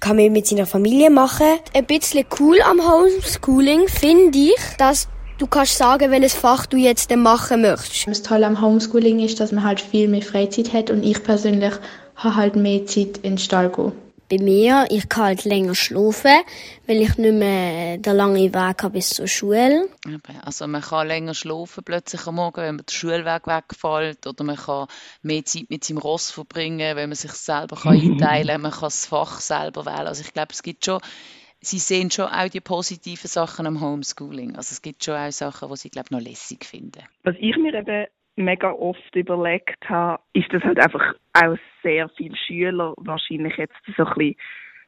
kann 0.00 0.16
man 0.16 0.32
mit 0.32 0.46
seiner 0.46 0.66
Familie 0.66 1.08
machen. 1.08 1.46
Ein 1.72 1.86
bisschen 1.86 2.26
cool 2.38 2.60
am 2.60 2.80
Homeschooling 2.80 3.88
finde 3.88 4.38
ich, 4.38 4.76
dass 4.76 5.08
du 5.38 5.46
kannst 5.46 5.78
sagen, 5.78 6.10
welches 6.10 6.34
Fach 6.34 6.66
du 6.66 6.76
jetzt 6.76 7.14
machen 7.16 7.62
möchtest. 7.62 8.06
Das 8.06 8.22
Tolle 8.22 8.46
am 8.46 8.60
Homeschooling 8.60 9.20
ist, 9.20 9.40
dass 9.40 9.50
man 9.50 9.64
halt 9.64 9.80
viel 9.80 10.08
mehr 10.08 10.20
Freizeit 10.20 10.74
hat 10.74 10.90
und 10.90 11.02
ich 11.02 11.22
persönlich 11.22 11.72
habe 12.16 12.36
halt 12.36 12.54
mehr 12.54 12.84
Zeit 12.84 13.16
in 13.22 13.32
den 13.32 13.38
Stall 13.38 13.70
gehen 13.70 13.92
bei 14.38 14.44
mir. 14.44 14.86
Ich 14.90 15.08
kann 15.08 15.24
halt 15.24 15.44
länger 15.44 15.74
schlafen, 15.74 16.42
weil 16.86 17.00
ich 17.00 17.16
nicht 17.16 17.34
mehr 17.34 17.98
den 17.98 18.16
langen 18.16 18.52
Weg 18.52 18.82
habe 18.82 18.90
bis 18.90 19.10
zur 19.10 19.26
Schule. 19.26 19.88
Also 20.42 20.66
man 20.66 20.82
kann 20.82 21.08
länger 21.08 21.34
schlafen 21.34 21.84
plötzlich 21.84 22.26
am 22.26 22.36
Morgen, 22.36 22.62
wenn 22.62 22.76
man 22.76 22.84
den 22.84 22.92
Schulweg 22.92 23.46
wegfällt 23.46 24.26
oder 24.26 24.44
man 24.44 24.56
kann 24.56 24.86
mehr 25.22 25.44
Zeit 25.44 25.70
mit 25.70 25.84
seinem 25.84 25.98
Ross 25.98 26.30
verbringen, 26.30 26.96
wenn 26.96 27.08
man 27.08 27.16
sich 27.16 27.32
selber 27.32 27.76
kann 27.76 27.92
einteilen 28.00 28.48
kann, 28.48 28.60
man 28.62 28.72
kann 28.72 28.82
das 28.82 29.06
Fach 29.06 29.40
selber 29.40 29.86
wählen. 29.86 30.06
Also 30.06 30.22
ich 30.22 30.32
glaube, 30.32 30.52
es 30.52 30.62
gibt 30.62 30.84
schon 30.84 31.00
Sie 31.60 31.78
sehen 31.78 32.10
schon 32.10 32.26
auch 32.26 32.50
die 32.50 32.60
positiven 32.60 33.26
Sachen 33.26 33.66
am 33.66 33.80
Homeschooling. 33.80 34.54
Also 34.54 34.72
es 34.72 34.82
gibt 34.82 35.02
schon 35.02 35.14
auch 35.14 35.32
Sachen, 35.32 35.70
die 35.70 35.76
Sie, 35.76 35.88
glaube 35.88 36.08
ich, 36.08 36.10
noch 36.10 36.20
lässig 36.20 36.66
finden. 36.66 37.02
Was 37.22 37.36
ich 37.38 37.56
mir 37.56 37.72
eben 37.72 38.06
mega 38.36 38.70
oft 38.70 39.14
überlegt 39.14 39.88
habe, 39.88 40.22
ist, 40.32 40.52
dass 40.52 40.62
halt 40.62 40.82
einfach 40.82 41.14
auch 41.34 41.56
sehr 41.82 42.08
viele 42.10 42.36
Schüler 42.36 42.94
wahrscheinlich 42.96 43.56
jetzt 43.56 43.74
so 43.96 44.04
ein 44.04 44.14
bisschen, 44.14 44.36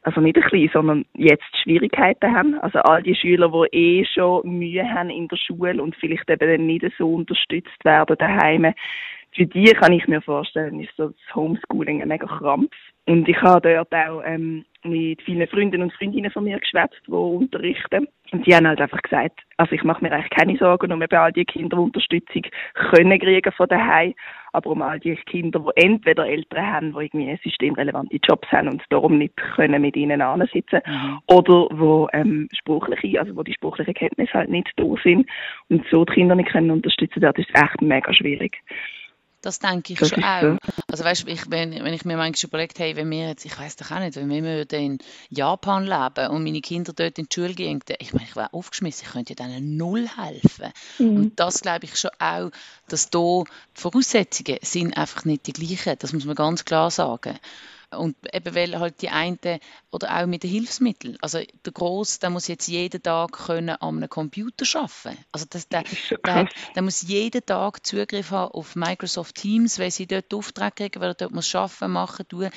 also 0.02 0.20
nicht 0.20 0.36
ein 0.36 0.42
bisschen, 0.42 0.70
sondern 0.72 1.04
jetzt 1.14 1.44
Schwierigkeiten 1.62 2.34
haben. 2.34 2.58
Also 2.60 2.78
all 2.80 3.02
die 3.02 3.14
Schüler, 3.14 3.50
die 3.50 3.76
eh 3.76 4.04
schon 4.04 4.58
Mühe 4.58 4.88
haben 4.88 5.10
in 5.10 5.28
der 5.28 5.36
Schule 5.36 5.82
und 5.82 5.96
vielleicht 5.96 6.28
eben 6.30 6.66
nicht 6.66 6.84
so 6.98 7.14
unterstützt 7.14 7.84
werden 7.84 8.16
daheim, 8.18 8.72
für 9.36 9.46
die 9.46 9.66
kann 9.74 9.92
ich 9.92 10.08
mir 10.08 10.22
vorstellen, 10.22 10.80
ist 10.80 10.96
so 10.96 11.08
das 11.08 11.34
Homeschooling 11.34 12.00
ein 12.00 12.08
mega 12.08 12.26
Krampf. 12.26 12.72
Und 13.06 13.28
ich 13.28 13.40
habe 13.40 13.60
dort 13.60 13.94
auch 13.94 14.22
ähm, 14.24 14.64
mit 14.82 15.22
vielen 15.22 15.46
Freunden 15.46 15.82
und 15.82 15.92
Freundinnen 15.92 16.30
von 16.30 16.44
mir 16.44 16.58
geschwätzt, 16.58 17.00
die 17.06 17.12
unterrichten. 17.12 18.08
Und 18.32 18.46
die 18.46 18.54
haben 18.54 18.66
halt 18.66 18.80
einfach 18.80 19.00
gesagt, 19.02 19.40
also 19.58 19.72
ich 19.72 19.84
mache 19.84 20.02
mir 20.02 20.10
eigentlich 20.10 20.30
keine 20.30 20.56
Sorgen 20.56 20.92
um 20.92 21.04
all 21.08 21.32
die 21.32 21.44
Kinder, 21.44 21.76
die 21.76 21.82
Unterstützung 21.82 22.42
können 22.74 23.18
kriegen 23.20 23.52
von 23.52 23.68
daheim, 23.68 24.14
aber 24.52 24.70
um 24.70 24.82
all 24.82 24.98
die 24.98 25.14
Kinder, 25.14 25.60
die 25.60 25.82
entweder 25.84 26.26
Eltern 26.26 26.66
haben, 26.66 26.92
die 26.92 27.04
irgendwie 27.04 27.38
systemrelevante 27.44 28.18
Jobs 28.26 28.50
haben 28.50 28.68
und 28.68 28.82
darum 28.90 29.18
nicht 29.18 29.36
können 29.36 29.82
mit 29.82 29.96
ihnen 29.96 30.22
ansitzen 30.22 30.80
mhm. 30.84 31.18
oder 31.28 31.68
wo 31.70 32.08
ähm, 32.12 32.48
sprachliche, 32.52 33.20
also 33.20 33.36
wo 33.36 33.44
die 33.44 33.54
sprachlichen 33.54 33.94
Kenntnisse 33.94 34.32
halt 34.32 34.50
nicht 34.50 34.72
da 34.76 34.86
sind 35.04 35.28
und 35.68 35.84
so 35.90 36.04
die 36.04 36.14
Kinder 36.14 36.34
nicht 36.34 36.50
können 36.50 36.70
unterstützen, 36.70 37.20
das 37.20 37.36
ist 37.36 37.50
echt 37.54 37.80
mega 37.82 38.12
schwierig. 38.12 38.58
Das 39.46 39.60
denke 39.60 39.92
ich 39.92 40.00
das 40.00 40.08
schon 40.08 40.24
auch. 40.24 40.40
So. 40.40 40.56
Also 40.90 41.04
weißt, 41.04 41.28
ich, 41.28 41.48
wenn, 41.48 41.72
wenn 41.72 41.94
ich 41.94 42.04
mir 42.04 42.16
manchmal 42.16 42.48
überlegt 42.48 42.80
hey, 42.80 42.96
wenn 42.96 43.08
wir 43.08 43.28
jetzt, 43.28 43.44
ich 43.44 43.56
weiß 43.56 43.76
doch 43.76 43.92
auch 43.92 44.00
nicht, 44.00 44.16
wenn 44.16 44.28
wir 44.28 44.72
in 44.72 44.98
Japan 45.30 45.84
leben 45.84 46.30
und 46.32 46.42
meine 46.42 46.60
Kinder 46.60 46.92
dort 46.92 47.16
in 47.16 47.26
die 47.30 47.32
Schule 47.32 47.54
gehen, 47.54 47.78
ich 48.00 48.12
meine, 48.12 48.26
ich 48.26 48.34
wäre 48.34 48.52
aufgeschmissen, 48.52 49.06
ich 49.06 49.12
könnte 49.12 49.36
denen 49.36 49.76
null 49.76 50.08
helfen. 50.08 50.72
Mhm. 50.98 51.16
Und 51.16 51.38
das 51.38 51.60
glaube 51.60 51.84
ich 51.84 51.96
schon 51.96 52.10
auch, 52.18 52.50
dass 52.88 53.08
da 53.10 53.44
die 53.46 53.80
Voraussetzungen 53.80 54.58
sind 54.62 54.96
einfach 54.96 55.24
nicht 55.24 55.46
die 55.46 55.52
gleichen. 55.52 55.94
Das 56.00 56.12
muss 56.12 56.24
man 56.24 56.34
ganz 56.34 56.64
klar 56.64 56.90
sagen. 56.90 57.38
Und 57.90 58.16
eben 58.32 58.54
weil 58.54 58.78
halt 58.78 59.00
die 59.00 59.10
einen, 59.10 59.38
oder 59.92 60.16
auch 60.16 60.26
mit 60.26 60.42
den 60.42 60.50
Hilfsmitteln. 60.50 61.16
Also 61.20 61.40
der 61.64 61.72
Gross, 61.72 62.18
der 62.18 62.30
muss 62.30 62.48
jetzt 62.48 62.66
jeden 62.66 63.02
Tag 63.02 63.32
können 63.32 63.70
an 63.70 63.96
einem 63.96 64.08
Computer 64.08 64.64
arbeiten. 64.78 65.24
Also 65.32 65.46
das, 65.48 65.68
der, 65.68 65.84
der, 66.24 66.34
hat, 66.34 66.48
der 66.74 66.82
muss 66.82 67.02
jeden 67.02 67.46
Tag 67.46 67.86
Zugriff 67.86 68.30
haben 68.32 68.52
auf 68.52 68.74
Microsoft 68.74 69.36
Teams, 69.36 69.78
weil 69.78 69.90
sie 69.90 70.06
dort 70.06 70.32
Aufträge 70.34 70.72
kriegen, 70.72 71.00
weil 71.00 71.10
er 71.10 71.14
dort 71.14 71.32
muss 71.32 71.54
arbeiten, 71.54 71.92
machen, 71.92 72.28
tun. 72.28 72.50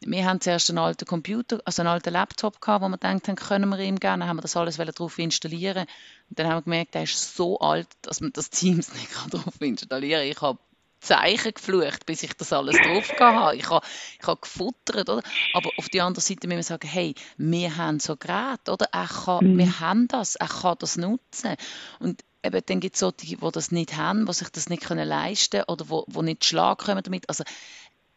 Wir 0.00 0.24
haben 0.24 0.40
zuerst 0.40 0.70
einen 0.70 0.78
alten 0.78 1.06
Computer, 1.06 1.60
also 1.64 1.82
einen 1.82 1.88
alten 1.88 2.12
Laptop 2.12 2.60
gehabt, 2.60 2.84
wo 2.84 2.88
wir 2.88 2.98
gedacht 2.98 3.26
haben, 3.26 3.34
können 3.34 3.68
wir 3.68 3.80
ihm 3.80 3.98
geben, 3.98 4.20
dann 4.20 4.28
haben 4.28 4.36
wir 4.36 4.42
das 4.42 4.56
alles 4.56 4.76
drauf 4.76 5.18
installieren. 5.18 5.86
Und 6.30 6.38
dann 6.38 6.46
haben 6.46 6.58
wir 6.58 6.62
gemerkt, 6.62 6.94
der 6.94 7.02
ist 7.02 7.34
so 7.36 7.58
alt, 7.58 7.88
dass 8.02 8.20
man 8.20 8.32
das 8.32 8.50
Teams 8.50 8.92
nicht 8.94 9.10
drauf 9.32 9.60
installieren 9.60 10.20
kann. 10.20 10.30
Ich 10.30 10.40
habe 10.40 10.58
Zeichen 11.00 11.54
geflucht, 11.54 12.06
bis 12.06 12.22
ich 12.22 12.34
das 12.34 12.52
alles 12.52 12.76
drauf 12.76 13.12
habe. 13.18 13.56
Ich 13.56 13.68
habe, 13.70 13.86
ich 14.20 14.26
habe 14.26 14.40
gefuttert, 14.40 15.08
oder? 15.08 15.22
Aber 15.54 15.70
auf 15.76 15.88
der 15.88 16.04
anderen 16.04 16.24
Seite 16.24 16.46
müssen 16.48 16.58
wir 16.58 16.62
sagen, 16.64 16.88
hey, 16.88 17.14
wir 17.36 17.76
haben 17.76 18.00
so 18.00 18.16
Geräte, 18.16 18.72
oder? 18.72 18.86
Er 18.92 19.06
kann, 19.06 19.52
mhm. 19.52 19.58
Wir 19.58 19.80
haben 19.80 20.08
das, 20.08 20.36
er 20.36 20.48
kann 20.48 20.76
das 20.78 20.96
nutzen. 20.96 21.54
Und 22.00 22.22
eben, 22.42 22.62
dann 22.66 22.80
gibt 22.80 22.94
es 22.96 23.00
solche, 23.00 23.36
die 23.36 23.50
das 23.52 23.70
nicht 23.70 23.96
haben, 23.96 24.26
die 24.26 24.32
sich 24.32 24.48
das 24.50 24.68
nicht 24.68 24.84
können 24.84 25.08
leisten 25.08 25.62
können 25.66 25.80
oder 25.80 26.04
die 26.06 26.22
nicht 26.22 26.44
Schlag 26.44 26.78
kommen 26.78 27.02
damit. 27.02 27.28
Also 27.28 27.44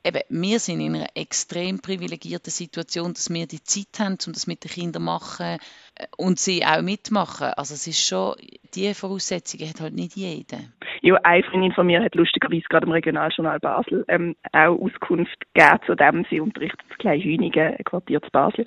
eben, 0.03 0.21
wir 0.29 0.59
sind 0.59 0.81
in 0.81 0.95
einer 0.95 1.07
extrem 1.15 1.81
privilegierten 1.81 2.51
Situation, 2.51 3.13
dass 3.13 3.29
wir 3.29 3.47
die 3.47 3.63
Zeit 3.63 3.99
haben, 3.99 4.17
um 4.25 4.33
das 4.33 4.47
mit 4.47 4.63
den 4.63 4.71
Kindern 4.71 5.01
zu 5.01 5.05
machen 5.05 5.57
äh, 5.95 6.05
und 6.17 6.39
sie 6.39 6.65
auch 6.65 6.81
mitmachen. 6.81 7.47
Also 7.57 7.73
es 7.73 7.87
ist 7.87 8.05
schon, 8.05 8.35
diese 8.73 8.95
Voraussetzungen 8.95 9.69
hat 9.69 9.81
halt 9.81 9.93
nicht 9.93 10.15
jeder. 10.15 10.59
Ja, 11.01 11.15
eine 11.23 11.43
Freundin 11.43 11.71
von 11.71 11.87
mir 11.87 12.03
hat 12.03 12.15
lustigerweise 12.15 12.65
gerade 12.69 12.85
im 12.85 12.91
Regionaljournal 12.91 13.59
Basel 13.59 14.05
ähm, 14.07 14.35
auch 14.51 14.79
Auskunft 14.79 15.37
gegeben 15.53 15.79
zu 15.85 15.95
dem. 15.95 16.25
Sie 16.29 16.39
unterrichtet 16.39 16.81
das 16.89 16.97
kleine 16.97 17.23
Hünigen, 17.23 17.75
Quartier 17.85 18.21
zu 18.21 18.29
Basel. 18.31 18.65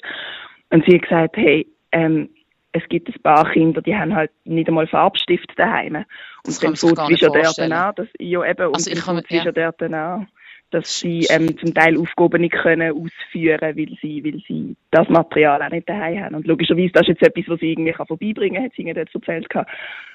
Und 0.70 0.84
sie 0.86 0.96
hat 0.96 1.02
gesagt, 1.02 1.36
hey, 1.36 1.66
ähm, 1.92 2.30
es 2.72 2.82
gibt 2.88 3.08
ein 3.08 3.22
paar 3.22 3.52
Kinder, 3.52 3.80
die 3.80 3.94
haben 3.94 4.16
halt 4.16 4.32
nicht 4.44 4.66
einmal 4.66 4.88
Farbstift 4.88 5.52
daheim. 5.56 5.94
Und 5.94 6.06
das 6.44 6.58
dann 6.58 6.74
tut 6.74 6.98
es 6.98 7.20
schon 7.20 7.32
dort 7.32 7.58
an, 7.60 7.94
dass, 7.94 8.08
ja 8.18 8.44
eben, 8.44 8.66
und 8.66 8.74
also 8.74 8.90
dann 8.90 9.16
tut 9.16 9.30
es 9.30 9.44
ja. 9.44 9.52
dort 9.52 9.82
an 9.82 10.26
dass 10.74 10.98
sie 10.98 11.26
ähm, 11.30 11.56
zum 11.58 11.72
Teil 11.72 11.96
Aufgaben 11.98 12.40
nicht 12.40 12.54
können 12.54 12.92
ausführen 12.92 13.76
weil 13.76 13.96
sie, 14.02 14.24
weil 14.24 14.40
sie 14.46 14.76
das 14.90 15.08
Material 15.08 15.62
auch 15.62 15.70
nicht 15.70 15.88
daheim 15.88 16.22
haben. 16.22 16.34
Und 16.34 16.46
logischerweise, 16.46 16.92
das 16.92 17.02
ist 17.02 17.20
jetzt 17.20 17.22
etwas, 17.22 17.44
was 17.48 17.60
sie 17.60 17.72
irgendwie 17.72 17.92
vorbeibringen 17.92 18.56
kann, 18.56 18.64
hat 18.64 18.72
sie 18.74 18.82
ihnen 18.82 18.94
dort 18.94 19.14
erzählt. 19.14 19.46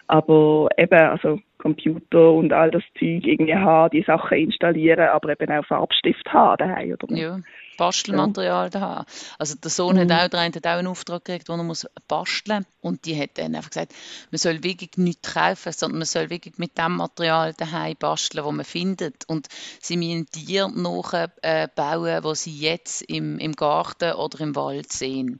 Aber 0.08 0.70
eben, 0.78 1.00
also 1.00 1.40
Computer 1.60 2.32
und 2.32 2.52
all 2.52 2.72
das 2.72 2.84
Zeug 2.98 3.26
irgendwie 3.26 3.56
haben, 3.56 3.92
die 3.92 4.04
Sachen 4.04 4.38
installieren, 4.38 5.08
aber 5.10 5.32
eben 5.32 5.52
auch 5.52 5.66
Farbstift 5.66 6.28
haben 6.34 6.58
daheim, 6.58 6.98
oder? 7.02 7.16
Ja. 7.16 7.40
Bastelmaterial 7.80 8.66
ja. 8.66 8.70
da 8.70 9.06
Also 9.38 9.56
der 9.56 9.72
Sohn 9.72 9.96
mhm. 9.96 10.12
hat 10.12 10.12
auch, 10.12 10.30
der 10.30 10.42
hat 10.42 10.68
auch 10.68 10.70
einen 10.72 10.88
Auftrag 10.88 11.26
gekriegt, 11.26 11.50
wo 11.50 11.54
er 11.54 11.64
muss 11.64 11.88
basteln 12.08 12.66
und 12.82 13.06
die 13.06 13.20
hat 13.20 13.32
dann 13.36 13.56
einfach 13.56 13.72
gesagt, 13.72 13.94
man 14.32 14.38
soll 14.38 14.64
wirklich 14.64 14.92
nichts 14.98 15.34
kaufen, 15.34 15.72
sondern 15.72 16.00
man 16.00 16.06
soll 16.06 16.30
wirklich 16.30 16.58
mit 16.58 16.78
dem 16.78 16.98
Material 16.98 17.54
daheim 17.54 17.96
basteln, 17.98 18.46
wo 18.46 18.52
man 18.52 18.66
findet 18.66 19.28
und 19.28 19.48
sie 19.82 19.98
müssen 19.98 20.28
Tiere 20.28 20.72
nachbauen, 20.72 22.08
äh, 22.08 22.24
wo 22.24 22.34
sie 22.34 22.58
jetzt 22.58 23.02
im, 23.04 23.40
im 23.40 23.54
Garten 23.54 24.14
oder 24.14 24.42
im 24.42 24.56
Wald 24.56 24.92
sehen. 24.92 25.40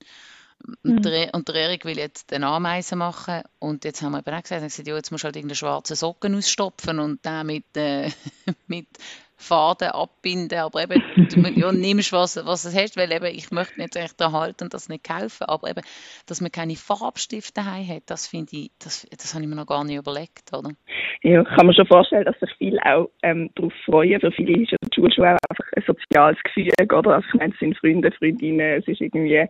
Und, 0.84 0.96
mhm. 0.96 1.02
der, 1.02 1.34
und 1.34 1.48
der 1.48 1.56
Erik 1.56 1.86
will 1.86 1.98
jetzt 1.98 2.32
den 2.32 2.44
Ameisen 2.44 2.98
machen 2.98 3.44
und 3.60 3.86
jetzt 3.86 4.02
haben 4.02 4.12
wir 4.12 4.20
eben 4.20 4.36
auch 4.36 4.44
gesagt, 4.44 4.62
gesagt 4.62 4.88
ja, 4.88 4.96
jetzt 4.96 5.12
musst 5.12 5.24
du 5.24 5.26
halt 5.26 5.36
irgendeine 5.36 5.56
schwarze 5.56 5.96
Socken 5.96 6.36
ausstopfen 6.36 7.00
und 7.00 7.24
den 7.24 7.46
mit, 7.46 7.78
äh, 7.78 8.12
mit 8.68 8.88
Faden 9.40 9.88
abbinden, 9.90 10.60
aber 10.60 10.84
eben, 10.84 11.02
du 11.16 11.40
ja, 11.60 11.72
nimmst, 11.72 12.12
was, 12.12 12.36
was 12.46 12.64
du 12.64 12.78
hast, 12.78 12.98
weil 12.98 13.12
eben, 13.12 13.26
ich 13.26 13.52
möchte 13.52 13.80
nicht 13.80 13.96
echt 13.96 14.20
halten 14.20 14.66
und 14.66 14.74
das 14.74 14.90
nicht 14.90 15.06
kaufen, 15.06 15.46
aber 15.48 15.70
eben, 15.70 15.82
dass 16.28 16.42
man 16.42 16.52
keine 16.52 16.76
Farbstifte 16.76 17.54
daheim 17.54 17.88
hat, 17.88 18.04
das 18.08 18.28
finde 18.28 18.52
ich, 18.52 18.72
das, 18.84 19.08
das 19.10 19.34
habe 19.34 19.44
ich 19.44 19.50
mir 19.50 19.56
noch 19.56 19.66
gar 19.66 19.86
nicht 19.86 19.96
überlegt, 19.96 20.52
oder? 20.52 20.72
Ja, 21.22 21.44
kann 21.44 21.66
man 21.66 21.74
schon 21.74 21.88
vorstellen, 21.88 22.26
dass 22.26 22.40
sich 22.40 22.52
viele 22.58 22.80
auch 22.86 23.10
ähm, 23.24 23.50
darauf 23.56 23.74
freuen. 23.86 24.20
Für 24.20 24.32
viele 24.32 24.62
ist 24.62 24.72
ja 24.72 24.78
die 24.82 24.94
Schule 24.94 25.12
schon 25.14 25.26
einfach 25.26 25.66
ein 25.76 25.84
soziales 25.88 26.38
Gefühl, 26.44 26.72
oder? 26.82 27.16
Also 27.16 27.28
ich 27.34 27.40
meine, 27.40 27.54
es 27.54 27.60
sind 27.60 27.78
Freunde, 27.78 28.12
Freundinnen, 28.12 28.80
es 28.80 28.88
ist 28.88 29.02
irgendwie, 29.02 29.48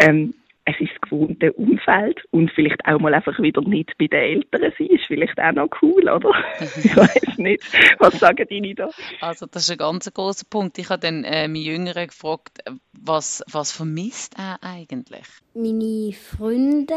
ähm, 0.00 0.34
es 0.66 0.80
ist 0.80 0.92
das 0.92 1.10
gewohnte 1.10 1.52
Umfeld 1.52 2.22
und 2.30 2.50
vielleicht 2.52 2.84
auch 2.86 2.98
mal 2.98 3.12
einfach 3.12 3.38
wieder 3.38 3.60
nicht 3.62 3.92
bei 3.98 4.06
den 4.06 4.20
Eltern 4.20 4.72
sein, 4.78 4.86
ist 4.86 5.04
vielleicht 5.06 5.38
auch 5.38 5.52
noch 5.52 5.68
cool, 5.82 6.08
oder? 6.08 6.30
ich 6.60 6.96
weiß 6.96 7.38
nicht. 7.38 7.62
Was 7.98 8.18
sagen 8.18 8.46
die 8.48 8.74
da? 8.74 8.88
Also 9.20 9.46
das 9.46 9.64
ist 9.64 9.70
ein 9.72 9.78
ganz 9.78 10.12
großer 10.12 10.46
Punkt. 10.48 10.78
Ich 10.78 10.88
habe 10.88 11.00
dann 11.00 11.24
äh, 11.24 11.48
meine 11.48 11.58
Jüngeren 11.58 12.06
gefragt, 12.06 12.60
was, 12.92 13.44
was 13.50 13.72
vermisst 13.72 14.36
er 14.38 14.58
eigentlich? 14.62 15.26
Meine 15.54 16.12
Freunde 16.12 16.94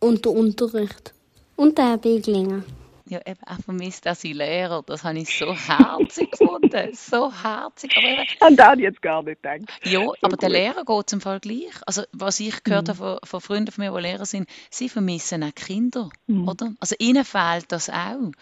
und 0.00 0.24
der 0.24 0.32
Unterricht 0.32 1.14
und 1.56 1.78
der 1.78 1.96
Beglingen 1.96 2.64
ja 3.12 3.20
eben 3.26 3.42
auch 3.46 3.60
vermisst 3.60 4.08
auch 4.08 4.14
seinen 4.14 4.36
Lehrer. 4.36 4.82
Das 4.84 5.04
habe 5.04 5.18
ich 5.18 5.36
so 5.38 5.54
herzig 5.54 6.30
gefunden. 6.30 6.92
So 6.92 7.32
herzig. 7.32 7.96
Aber 7.96 8.06
eben, 8.06 8.26
An 8.40 8.56
das 8.56 8.78
jetzt 8.78 9.02
gar 9.02 9.22
nicht 9.22 9.42
gedacht. 9.42 9.62
Ja, 9.84 10.00
so 10.00 10.14
aber 10.22 10.30
gut. 10.30 10.42
der 10.42 10.50
Lehrer 10.50 10.84
geht 10.84 11.10
zum 11.10 11.20
Fall 11.20 11.40
gleich. 11.40 11.74
Also 11.86 12.02
was 12.12 12.40
ich 12.40 12.64
gehört 12.64 12.88
mhm. 12.88 12.90
habe 12.90 12.98
von, 12.98 13.18
von, 13.22 13.40
Freunden 13.40 13.72
von 13.72 13.84
mir, 13.84 13.92
die 13.92 14.02
Lehrer 14.02 14.26
sind, 14.26 14.48
sie 14.70 14.88
vermissen 14.88 15.42
auch 15.44 15.54
Kinder, 15.54 16.10
mhm. 16.26 16.48
oder? 16.48 16.72
Also 16.80 16.96
ihnen 16.98 17.24
fehlt 17.24 17.70
das 17.70 17.88
auch 17.90 18.32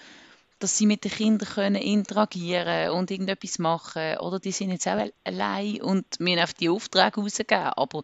dass 0.60 0.76
sie 0.76 0.86
mit 0.86 1.04
den 1.04 1.10
Kindern 1.10 1.48
können 1.48 1.82
interagieren 1.82 2.90
und 2.90 3.10
irgendetwas 3.10 3.58
machen. 3.58 4.18
Oder 4.18 4.38
die 4.38 4.52
sind 4.52 4.70
jetzt 4.70 4.86
auch 4.86 5.02
allein 5.24 5.80
und 5.80 6.20
müssen 6.20 6.42
auf 6.42 6.52
die 6.52 6.68
Aufträge 6.68 7.20
rausgeben. 7.20 7.72
Aber 7.76 8.02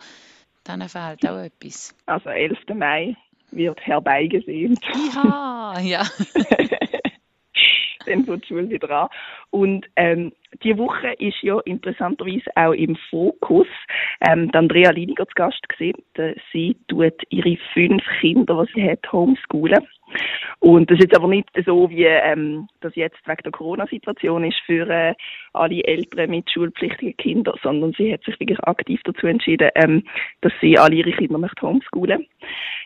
denen 0.66 0.88
fehlt 0.88 1.28
auch 1.28 1.38
etwas. 1.38 1.94
Also 2.06 2.30
11. 2.30 2.58
Mai 2.74 3.14
wird 3.50 3.80
herbeigesehnt. 3.80 4.80
Ja, 5.14 5.74
ja. 5.82 6.02
Dann 8.06 8.26
wird 8.26 8.44
die 8.44 8.48
Schule 8.48 8.70
wieder 8.70 8.90
an. 8.90 9.08
Und 9.50 9.86
ähm, 9.96 10.32
die 10.62 10.76
Woche 10.78 11.14
ist 11.18 11.42
ja 11.42 11.58
interessanterweise 11.60 12.50
auch 12.54 12.72
im 12.72 12.96
Fokus 13.10 13.66
ähm, 14.20 14.50
die 14.52 14.58
Andrea 14.58 14.90
Liniger 14.90 15.26
zu 15.26 15.34
Gast 15.34 15.68
gesehen. 15.68 15.96
Sie 16.52 16.76
tut 16.88 17.14
ihre 17.30 17.56
fünf 17.72 18.02
Kinder, 18.20 18.64
die 18.66 18.80
sie 18.80 18.90
hat, 18.90 19.12
homeschoolen. 19.12 19.86
Und 20.60 20.90
das 20.90 20.98
ist 20.98 21.04
jetzt 21.04 21.16
aber 21.16 21.28
nicht 21.28 21.48
so, 21.64 21.88
wie 21.90 22.04
ähm, 22.04 22.68
das 22.80 22.94
jetzt 22.94 23.18
wegen 23.26 23.42
der 23.44 23.52
Corona-Situation 23.52 24.44
ist 24.44 24.58
für 24.64 24.88
äh, 24.88 25.14
alle 25.52 25.84
Eltern 25.84 26.30
mit 26.30 26.50
schulpflichtigen 26.50 27.16
Kindern, 27.16 27.56
sondern 27.62 27.92
sie 27.92 28.12
hat 28.12 28.24
sich 28.24 28.38
wirklich 28.40 28.58
aktiv 28.60 29.00
dazu 29.04 29.26
entschieden, 29.26 29.70
ähm, 29.74 30.02
dass 30.40 30.52
sie 30.60 30.78
alle 30.78 30.96
ihre 30.96 31.12
Kinder 31.12 31.38
möchte 31.38 31.62
homeschoolen. 31.62 32.26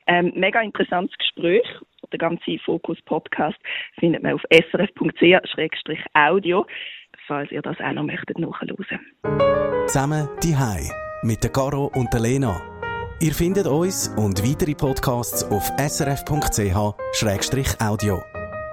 Ähm, 0.06 0.32
mega 0.34 0.60
interessantes 0.60 1.16
Gespräch. 1.18 1.66
Der 2.10 2.18
ganze 2.18 2.58
Fokus-Podcast 2.64 3.58
findet 3.98 4.22
man 4.22 4.32
auf 4.34 4.42
srf.ch-audio, 4.50 5.46
falls 7.26 7.52
ihr 7.52 7.62
das 7.62 7.78
auch 7.78 7.92
noch 7.92 8.02
möchtet 8.02 8.38
nachhören. 8.38 9.00
Zusammen 9.86 10.28
die 10.42 10.56
Hai 10.56 10.90
mit 11.22 11.44
der 11.44 11.52
Caro 11.52 11.90
und 11.94 12.12
der 12.12 12.20
Lena. 12.20 12.79
Ihr 13.22 13.34
findet 13.34 13.66
uns 13.66 14.08
und 14.16 14.42
weitere 14.42 14.74
Podcasts 14.74 15.44
auf 15.44 15.70
srf.ch-audio. 15.78 17.02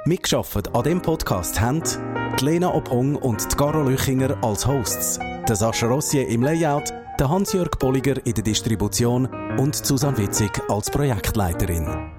Mitgeschafft 0.05 0.73
an 0.73 0.83
dem 0.83 1.01
Podcast 1.01 1.59
haben 1.59 1.83
die 2.39 2.45
Lena 2.45 2.73
Obhung 2.73 3.17
und 3.17 3.43
die 3.51 3.55
Caro 3.57 3.83
Lüchinger 3.83 4.41
als 4.41 4.65
Hosts, 4.65 5.19
der 5.49 5.57
Sascha 5.57 5.87
Rossier 5.87 6.29
im 6.29 6.43
Layout, 6.43 6.93
der 7.19 7.27
Hans-Jörg 7.27 7.71
Bolliger 7.77 8.25
in 8.25 8.35
der 8.35 8.45
Distribution 8.45 9.25
und 9.57 9.75
Susanne 9.75 10.17
Witzig 10.17 10.61
als 10.69 10.89
Projektleiterin. 10.91 12.16